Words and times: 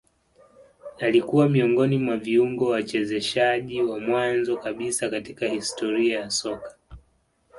Alikua 0.99 1.49
miongoni 1.49 1.97
mwa 1.97 2.17
viungo 2.17 2.65
wachezeshaji 2.69 3.81
wa 3.81 3.99
mwanzo 3.99 4.57
kabisa 4.57 5.09
katika 5.09 5.47
historia 5.47 6.19
ya 6.19 6.29
soka 6.29 6.75